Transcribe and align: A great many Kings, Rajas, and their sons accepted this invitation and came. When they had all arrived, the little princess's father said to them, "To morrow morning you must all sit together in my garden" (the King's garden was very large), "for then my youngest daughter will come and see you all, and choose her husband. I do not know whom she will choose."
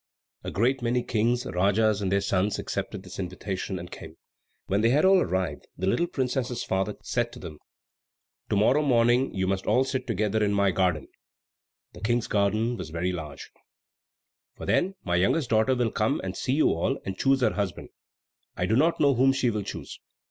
A 0.43 0.49
great 0.49 0.81
many 0.81 1.03
Kings, 1.03 1.45
Rajas, 1.45 2.01
and 2.01 2.11
their 2.11 2.21
sons 2.21 2.57
accepted 2.57 3.03
this 3.03 3.19
invitation 3.19 3.77
and 3.77 3.91
came. 3.91 4.17
When 4.65 4.81
they 4.81 4.89
had 4.89 5.05
all 5.05 5.19
arrived, 5.21 5.67
the 5.77 5.85
little 5.85 6.07
princess's 6.07 6.63
father 6.63 6.95
said 7.03 7.31
to 7.33 7.39
them, 7.39 7.59
"To 8.49 8.55
morrow 8.55 8.81
morning 8.81 9.31
you 9.31 9.45
must 9.45 9.67
all 9.67 9.83
sit 9.83 10.07
together 10.07 10.43
in 10.43 10.55
my 10.55 10.71
garden" 10.71 11.07
(the 11.93 12.01
King's 12.01 12.25
garden 12.25 12.77
was 12.77 12.89
very 12.89 13.11
large), 13.11 13.51
"for 14.55 14.65
then 14.65 14.95
my 15.03 15.17
youngest 15.17 15.51
daughter 15.51 15.75
will 15.75 15.91
come 15.91 16.19
and 16.23 16.35
see 16.35 16.53
you 16.53 16.69
all, 16.69 16.97
and 17.05 17.15
choose 17.15 17.41
her 17.41 17.53
husband. 17.53 17.89
I 18.57 18.65
do 18.65 18.75
not 18.75 18.99
know 18.99 19.13
whom 19.13 19.33
she 19.33 19.51
will 19.51 19.61
choose." 19.61 19.99